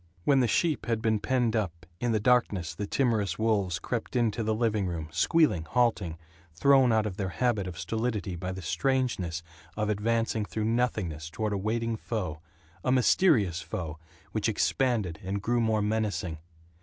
[0.23, 4.41] When the sheep had been penned up, in the darkness the timorous wolves crept into
[4.41, 6.17] the living room, squealing, halting,
[6.55, 9.43] thrown out of their habit of stolidity by the strangeness
[9.77, 12.39] of advancing through nothingness toward a waiting foe,
[12.83, 13.99] a mysterious foe
[14.31, 16.39] which expanded and grew more menacing.